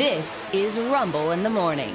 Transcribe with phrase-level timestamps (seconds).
[0.00, 1.94] This is Rumble in the Morning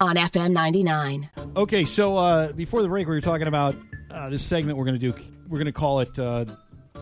[0.00, 1.28] on FM 99.
[1.54, 3.76] Okay, so uh, before the break, we were talking about
[4.10, 5.14] uh, this segment we're going to do.
[5.48, 6.46] We're going to call it uh,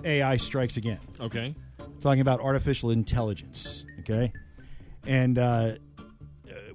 [0.05, 0.99] AI Strikes Again.
[1.21, 1.55] Okay.
[2.01, 3.85] Talking about artificial intelligence.
[4.01, 4.33] Okay.
[5.07, 5.75] And uh, uh,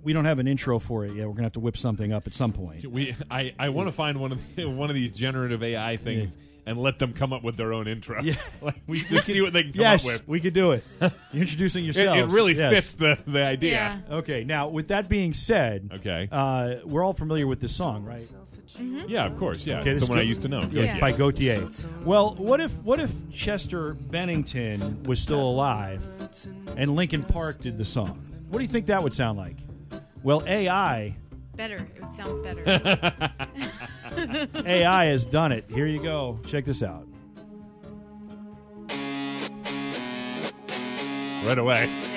[0.02, 1.28] we don't have an intro for it yet.
[1.28, 2.86] We're going to have to whip something up at some point.
[2.86, 6.38] We I, I want to find one of the, one of these generative AI things
[6.66, 8.21] and let them come up with their own intro.
[8.21, 8.36] Yeah.
[8.61, 10.27] like we just see what they can come yes, up with.
[10.27, 10.84] we could do it.
[11.00, 11.11] You're
[11.41, 12.18] introducing It, yourself.
[12.18, 12.73] it really Yes.
[12.73, 13.71] fits the the idea.
[14.09, 14.15] Yeah.
[14.18, 16.28] Okay, now with that being said, Okay.
[16.32, 18.28] uh, we're all familiar with this song, right?
[19.07, 19.65] Yeah, of course.
[19.65, 20.68] Yeah, Okay, this someone I used to know.
[20.71, 21.00] Yeah, Gotye.
[21.00, 22.04] by Gotye.
[22.04, 26.04] Well, what if what if Chester Bennington was still alive
[26.75, 28.19] and Linkin Park did the song?
[28.50, 29.55] What do you think that would sound like?
[30.24, 31.16] Well, AI
[31.55, 31.88] Better.
[31.96, 33.31] It would sound better.
[34.66, 35.66] AI has done it.
[35.69, 36.39] Here you go.
[36.47, 37.08] Check this out.
[41.45, 42.14] right away.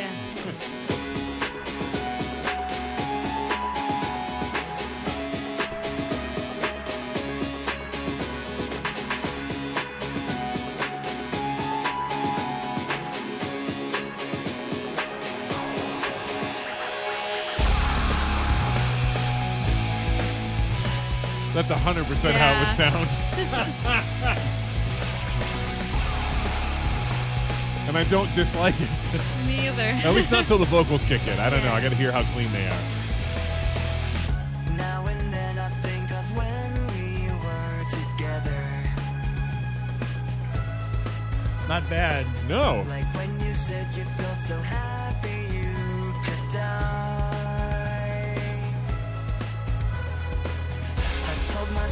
[21.54, 23.08] That's hundred percent how it would sound.
[27.88, 28.90] and I don't dislike it.
[29.46, 29.82] Me either.
[29.82, 31.38] At least not till the vocals kick in.
[31.38, 31.72] I don't know.
[31.72, 32.78] I got to hear how clean they are.
[34.76, 38.62] Now and then I think of when we were together.
[41.66, 42.26] Not bad.
[42.46, 42.84] No.
[42.88, 46.97] Like when you said you felt so happy you could die.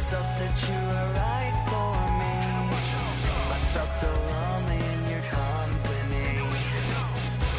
[0.09, 2.35] Told myself that you were right for me.
[3.51, 6.39] I felt so lonely in your company.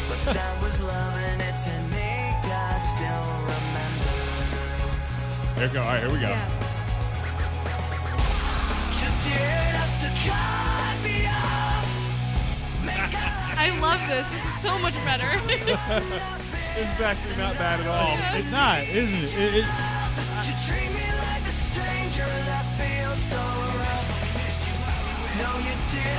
[0.09, 2.45] But that was love and it's unique.
[2.49, 4.17] I still remember.
[5.57, 5.81] Here we go.
[5.81, 6.29] All right, here we go.
[6.29, 6.49] Yeah.
[8.97, 11.85] You did have to cut me off.
[12.83, 13.13] Make
[13.61, 14.25] I love this.
[14.33, 15.29] This is so much better.
[16.75, 18.15] This is actually not bad at all.
[18.39, 19.33] It's not, isn't it?
[19.35, 19.65] It- it-
[20.47, 20.53] You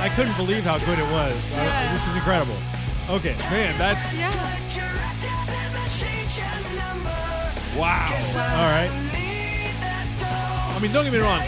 [0.01, 1.57] I couldn't believe how good it was.
[1.57, 2.57] I- this is incredible.
[3.09, 3.35] Okay.
[3.49, 4.31] Man, that's yeah.
[7.77, 8.09] wow.
[8.35, 8.89] All right.
[10.23, 11.41] I mean, don't get me wrong.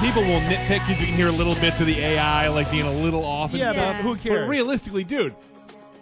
[0.00, 2.86] People will nitpick because you can hear a little bit to the AI like being
[2.86, 3.50] a little off.
[3.50, 3.96] And Yeah, stuff.
[3.96, 4.40] but who cares?
[4.42, 5.34] But realistically, dude,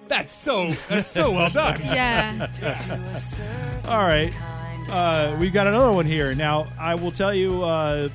[0.07, 1.81] that's so that's so well done.
[1.83, 2.49] Yeah.
[3.87, 4.33] All right.
[4.89, 6.35] Uh, we've got another one here.
[6.35, 8.09] Now, I will tell you, uh,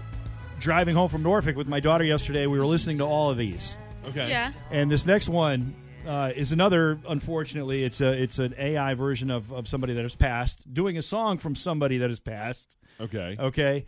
[0.63, 3.77] driving home from Norfolk with my daughter yesterday, we were listening to all of these.
[4.07, 4.29] Okay.
[4.29, 4.53] Yeah.
[4.71, 5.75] And this next one
[6.07, 6.99] uh, is another.
[7.07, 11.01] Unfortunately, it's a it's an AI version of, of somebody that has passed, doing a
[11.01, 12.77] song from somebody that has passed.
[12.99, 13.35] Okay.
[13.37, 13.85] Okay,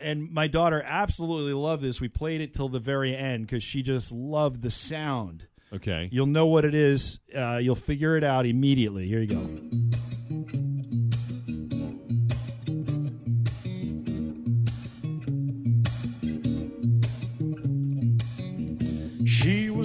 [0.00, 2.00] and my daughter absolutely loved this.
[2.00, 5.46] We played it till the very end because she just loved the sound.
[5.72, 6.08] Okay.
[6.12, 7.18] You'll know what it is.
[7.36, 9.08] Uh, you'll figure it out immediately.
[9.08, 9.48] Here you go.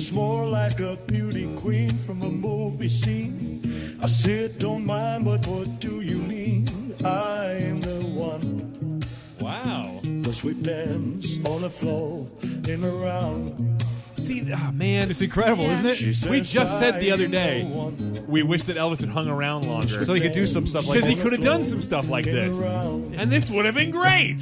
[0.02, 4.00] Was more like a beauty queen from a movie scene.
[4.02, 6.68] I said, don't mind, but what do you mean?
[7.06, 9.04] I am the one.
[9.40, 10.02] Wow.
[10.24, 12.28] Cause we dance on the floor
[12.68, 13.84] in a round.
[14.18, 15.74] See, ah, man, It's incredible, Yeah.
[15.74, 15.96] isn't it?
[15.98, 19.68] She We just said the other day the we wish that Elvis had hung around
[19.68, 22.10] longer So he could do some stuff like because he could have done some stuff
[22.10, 24.38] like this, and this would have been great.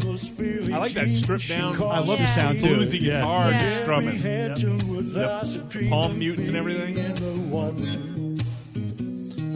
[0.00, 2.66] I like that stripped down- I love the sound too.
[2.76, 3.18] Bluesy Yeah.
[3.20, 3.60] guitar, Yeah.
[3.60, 4.08] just strumming.
[4.16, 6.94] Every head tuned with us, a dream palm mutes and everything.
[6.94, 8.36] being the one.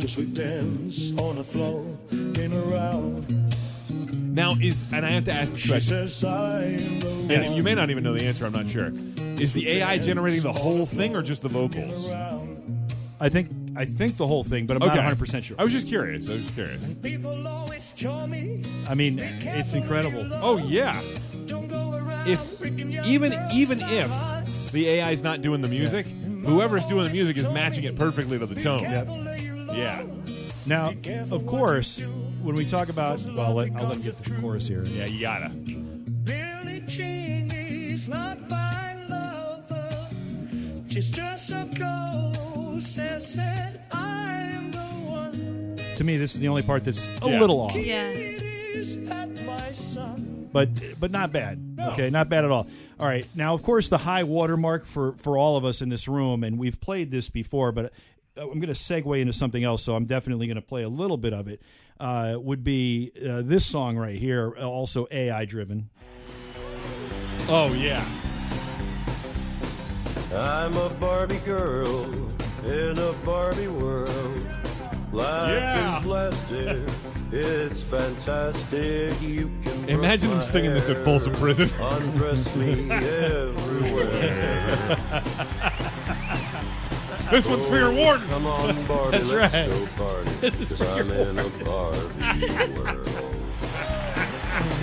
[0.01, 3.33] Just we dance on the floor in a round.
[4.35, 7.75] Now is, and I have to ask this She question, says the and you may
[7.75, 8.45] not even know the answer.
[8.45, 8.93] I'm not sure.
[9.41, 12.11] Is the AI generating the whole thing or just the vocals?
[13.19, 15.57] I think I think the whole thing, but I'm not 100 percent sure.
[15.59, 16.29] I was just curious.
[16.29, 16.95] I was just curious.
[16.95, 20.29] People always tell me I mean, it's incredible.
[20.33, 21.01] Oh yeah.
[21.47, 21.95] don't go
[22.27, 27.37] If even even if the AI is not doing the music, whoever's doing the music
[27.37, 28.83] is matching it perfectly to the tone.
[29.75, 30.05] Yeah.
[30.67, 30.93] Now,
[31.31, 32.01] of course,
[32.43, 34.83] when we talk about, well, I'll let, I'll let you get the chorus here.
[34.85, 35.51] Yeah, you gotta.
[35.51, 40.09] Billie Jean is not my lover.
[40.89, 41.51] She's just
[46.07, 47.41] me, this is the only part that's a Yeah.
[47.41, 48.09] little off, Yeah.
[48.09, 48.43] It
[48.77, 50.49] is at my son.
[50.53, 50.69] but
[51.01, 51.77] but not bad.
[51.77, 51.91] No.
[51.93, 52.67] Okay, not bad at all.
[52.99, 53.27] All right.
[53.35, 56.59] Now, of course, the high watermark for for all of us in this room, and
[56.59, 57.87] we've played this before, but
[58.39, 60.89] uh, I'm going to segue into something else, so I'm definitely going to play a
[60.89, 61.61] little bit of it.
[61.99, 65.89] Uh, would be uh, this song right here, uh, also AI driven.
[67.49, 68.05] Oh yeah.
[70.35, 72.05] I'm a Barbie girl
[72.67, 74.47] in a Barbie world.
[75.17, 75.97] Life Yeah.
[75.99, 76.79] is plastic.
[77.33, 79.23] It's fantastic.
[79.23, 81.71] You can Imagine him singing this at Folsom Prison.
[81.81, 84.11] Undress me everywhere.
[87.31, 88.29] This one's for your oh, warden.
[88.29, 89.69] Come on, Barbie, That's let's right.
[89.69, 90.67] go party.
[90.67, 93.09] Cause I'm in a Barbie world.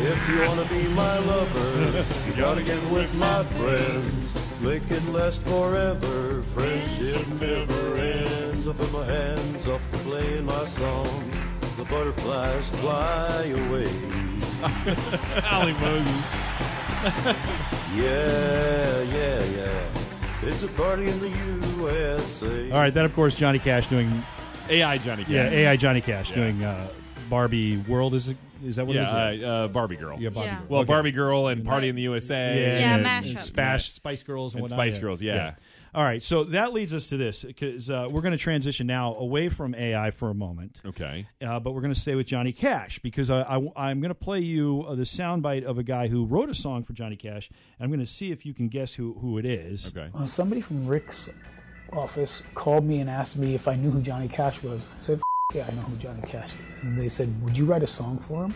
[0.01, 4.43] If you wanna be my lover, you gotta get with my friends.
[4.63, 6.42] Make it last forever.
[6.54, 8.68] Friendship never ends.
[8.68, 11.31] I put my hands up to playing my song.
[11.77, 13.89] The butterflies fly away.
[15.51, 16.25] Ali Moses.
[17.95, 19.86] Yeah, yeah, yeah.
[20.42, 21.30] It's a party in the
[21.77, 22.71] USA.
[22.71, 22.92] All right.
[22.92, 24.24] Then, of course, Johnny Cash doing
[24.68, 25.31] AI Johnny Cash.
[25.31, 26.36] yeah AI Johnny Cash Yeah.
[26.38, 26.88] doing uh,
[27.30, 28.16] Barbie World.
[28.16, 28.38] Is it?
[28.63, 29.44] Is that what Yeah, it is?
[29.44, 30.19] uh, uh, Barbie Girl.
[30.19, 30.48] yeah, Barbie.
[30.50, 30.57] Yeah.
[30.60, 30.65] Girl.
[30.69, 30.88] Well, Okay.
[30.88, 32.60] Barbie Girl and Party in the USA.
[32.60, 33.36] Yeah, Yeah, and, mashup.
[33.36, 34.77] and Spash, Spice Girls, and, And whatnot.
[34.88, 35.56] Spice Girls, yeah.
[35.95, 39.13] All right, so that leads us to this because uh, we're going to transition now
[39.13, 41.27] away from AI for a moment, Okay.
[41.45, 43.44] uh, but we're going to stay with Johnny Cash because I,
[43.75, 46.56] I, am going to play you uh, the soundbite of a guy who wrote a
[46.56, 47.51] song for Johnny Cash.
[47.77, 49.94] And I'm going to see if you can guess who, who it is.
[49.95, 50.09] Okay.
[50.16, 51.30] Uh, somebody from Rick's
[51.92, 54.81] office called me and asked me if I knew who Johnny Cash was.
[54.98, 55.21] I said, "F-
[55.53, 58.17] "Yeah, I know who Johnny Cash is." And they said, "Would you write a song
[58.27, 58.53] for him?"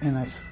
[0.00, 0.46] And I said,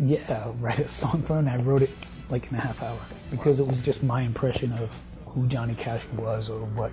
[0.00, 1.90] "Yeah, I'll write a song for him." And I wrote it
[2.30, 2.98] like in a half hour
[3.30, 4.90] because it was just my impression of
[5.26, 6.92] who Johnny Cash was or what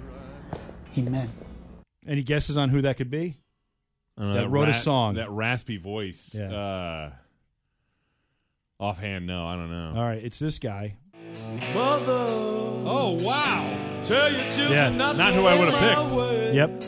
[0.92, 1.30] he meant.
[2.08, 3.38] Any guesses on who that could be?
[4.18, 5.16] I don't That wrote a song.
[5.16, 6.32] That raspy voice.
[6.34, 6.52] Yeah.
[6.52, 7.12] Uh,
[8.80, 9.94] offhand, no, I don't know.
[9.96, 10.96] All right, it's this guy.
[11.74, 12.26] Mother,
[12.92, 14.02] Oh wow!
[14.04, 16.12] tell your children Yeah, not, not to who I would've picked.
[16.16, 16.56] words.
[16.56, 16.84] Yep.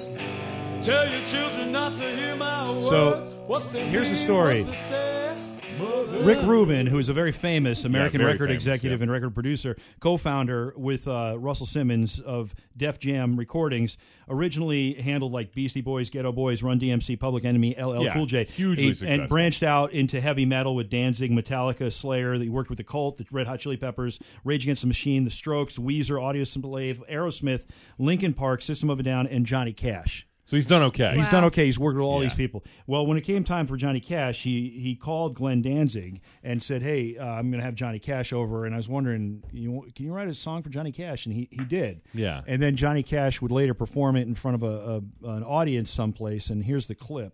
[2.89, 3.31] So, words.
[3.47, 4.63] What they here's the hear, story.
[4.63, 5.35] what they say.
[5.79, 9.03] Mother, Rick Rubin, who is a very famous American very record famous, executive yeah.
[9.03, 13.97] and record producer, co-founder with uh, Russell Simmons of Def Jam Recordings,
[14.27, 18.45] originally handled like Beastie Boys, Geto Boys, Run DMC, Public Enemy, LL Yeah, Cool J,
[18.45, 19.27] hugely He- and successful.
[19.27, 22.33] branched out into heavy metal with Danzig, Metallica, Slayer.
[22.35, 25.31] He worked with the Cult, the Red Hot Chili Peppers, Rage Against the Machine, the
[25.31, 27.65] Strokes, Weezer, Audioslave, Aerosmith,
[27.97, 30.27] Linkin Park, System of a Down, and Johnny Cash.
[30.45, 31.13] So he's done okay.
[31.15, 31.31] He's Wow.
[31.31, 31.65] done okay.
[31.65, 32.27] He's worked with all Yeah.
[32.27, 32.63] these people.
[32.85, 36.81] Well, when it came time for Johnny Cash, he he called Glenn Danzig and said,
[36.81, 40.05] "Hey, uh, I'm going to have Johnny Cash over, and I was wondering, you, can
[40.05, 42.01] you write a song for Johnny Cash?" And he, he did.
[42.13, 42.41] Yeah.
[42.47, 45.89] And then Johnny Cash would later perform it in front of a, a an audience
[45.89, 46.49] someplace.
[46.49, 47.33] And here's the clip.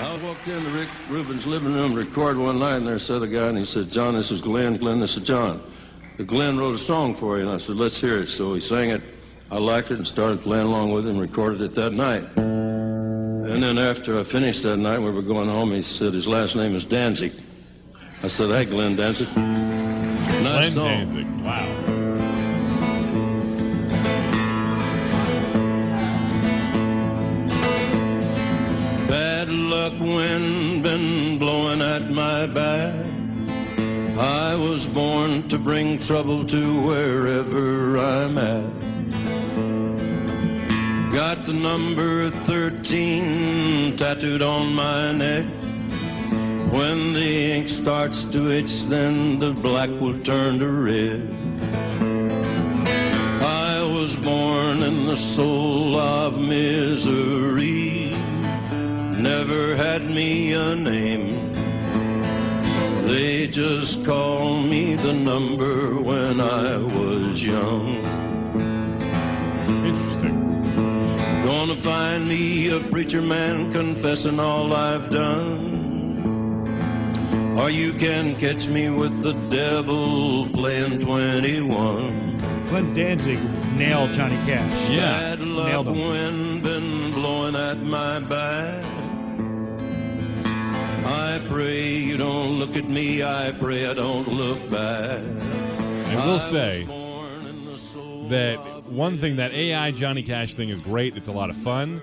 [0.00, 3.26] I walked into Rick Rubin's living room to record one night, and there sat a
[3.26, 4.76] guy, and he said, John, this is Glenn.
[4.76, 5.60] Glenn, this is John.
[6.26, 8.28] Glenn wrote a song for you, and I said, let's hear it.
[8.28, 9.02] So he sang it.
[9.50, 12.24] I liked it and started playing along with it and recorded it that night.
[12.36, 16.54] And then after I finished that night, we were going home, he said his last
[16.54, 17.32] name is Danzig.
[18.22, 19.34] I said, hey, Glenn Danzig.
[19.36, 21.14] Nice Glenn song.
[21.14, 21.26] Danzig.
[21.40, 21.66] Wow.
[29.08, 33.06] Bad luck wind been blowing at my back.
[34.18, 38.87] I was born to bring trouble to wherever I'm at.
[41.12, 45.46] Got the number 13 tattooed on my neck.
[46.70, 51.26] When the ink starts to itch, then the black will turn to red.
[53.42, 58.10] I was born in the soul of misery.
[59.16, 61.54] Never had me a name.
[63.08, 68.04] They just called me the number when I was young.
[69.86, 70.47] Interesting.
[71.58, 76.68] Gonna find me a preacher man confessing all I've done.
[77.58, 82.68] Or you can catch me with the devil playing 21.
[82.68, 83.40] Glenn Danzig
[83.76, 84.88] nailed Johnny Cash.
[84.88, 85.00] Yeah.
[85.00, 85.98] Bad luck nailed him.
[85.98, 88.84] wind been blowing at my back.
[91.06, 93.24] I pray you don't look at me.
[93.24, 95.20] I pray I don't look back.
[95.20, 100.22] I will was say born in the soul that of one thing that AI Johnny
[100.22, 101.16] Cash thing is great.
[101.16, 102.00] It's a lot of fun.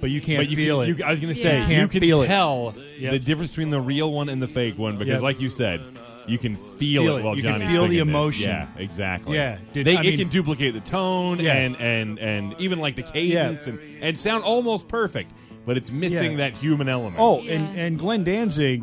[0.00, 0.98] But you can't but you feel can, it.
[0.98, 1.60] You, I was going to say Yeah.
[1.68, 2.26] you Can't can feel it.
[2.26, 3.12] tell Yep.
[3.12, 5.22] the difference between the real one and the fake one because, Yep.
[5.22, 5.80] like you said,
[6.26, 7.24] you can feel, Feel it it.
[7.24, 8.10] while You can Johnny's feel the singing this.
[8.14, 8.48] emotion.
[8.50, 9.36] Yeah, exactly.
[9.36, 9.58] Yeah.
[9.74, 11.54] Did- they, I it mean- can duplicate the tone Yeah.
[11.54, 15.32] and and and even like the cadence and and sound almost perfect,
[15.66, 16.36] but it's missing Yeah.
[16.38, 17.16] that human element.
[17.18, 17.52] Oh, Yeah.
[17.56, 18.82] and, and Glenn Danzig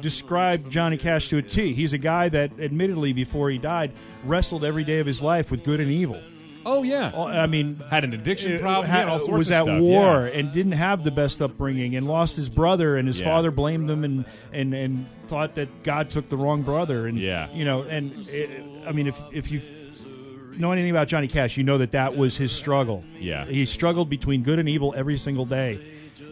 [0.00, 1.72] described Johnny Cash to a T.
[1.74, 3.92] He's a guy that, admittedly, before he died,
[4.24, 6.20] wrestled every day of his life with good and evil.
[6.68, 8.86] Oh yeah, Oh, I mean, had an addiction problem.
[8.90, 10.38] had- all sorts was of at stuff, war yeah.
[10.40, 13.26] and didn't have the best upbringing and lost his brother and his Yeah.
[13.26, 17.48] father blamed him and, and, and thought that God took the wrong brother and Yeah.
[17.54, 18.50] you know and it,
[18.84, 19.62] I mean if if you
[20.58, 23.44] know anything about Johnny Cash you know that that was his struggle Yeah.
[23.46, 25.78] he struggled between good and evil every single day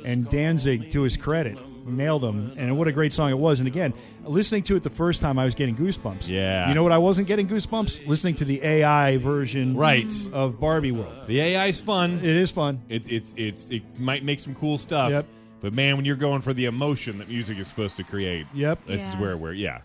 [0.04, 3.66] and Danzig to his credit nailed him and what a great song it was and
[3.68, 3.92] again
[4.24, 6.68] listening to it the first time I was getting goosebumps Yeah.
[6.68, 10.12] you know what I wasn't getting goosebumps listening to the AI version Right.
[10.32, 12.18] of Barbie World The AI's fun.
[12.18, 15.10] it is fun It, it's it's it might make some cool stuff.
[15.10, 15.26] Yep.
[15.60, 18.86] But man, when you're going for the emotion that music is supposed to create, Yep.
[18.86, 19.20] this is Yeah.
[19.20, 19.78] where we're yeah.